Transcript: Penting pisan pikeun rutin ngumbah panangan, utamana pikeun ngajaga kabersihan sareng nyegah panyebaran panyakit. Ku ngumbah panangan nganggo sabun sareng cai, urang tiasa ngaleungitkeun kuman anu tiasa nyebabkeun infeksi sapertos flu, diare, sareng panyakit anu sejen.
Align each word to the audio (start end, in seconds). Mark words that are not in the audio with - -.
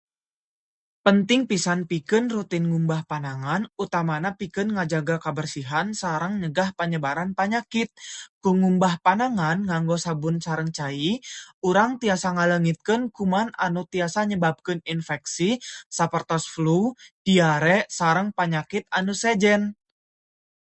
Penting 1.05 1.41
pisan 1.49 1.79
pikeun 1.91 2.25
rutin 2.35 2.63
ngumbah 2.73 3.01
panangan, 3.11 3.61
utamana 3.83 4.29
pikeun 4.39 4.69
ngajaga 4.75 5.15
kabersihan 5.25 5.87
sareng 6.01 6.33
nyegah 6.41 6.69
panyebaran 6.79 7.31
panyakit. 7.39 7.89
Ku 8.41 8.49
ngumbah 8.59 8.93
panangan 9.05 9.57
nganggo 9.69 9.97
sabun 10.05 10.35
sareng 10.45 10.71
cai, 10.77 11.07
urang 11.69 11.91
tiasa 12.01 12.29
ngaleungitkeun 12.35 13.03
kuman 13.17 13.47
anu 13.65 13.81
tiasa 13.93 14.21
nyebabkeun 14.29 14.79
infeksi 14.93 15.49
sapertos 15.97 16.43
flu, 16.53 16.79
diare, 17.25 17.77
sareng 17.97 18.27
panyakit 18.37 18.83
anu 18.97 19.13
sejen. 19.21 19.61